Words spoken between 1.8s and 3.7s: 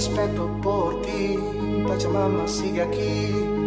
Pachamama sigue aquí.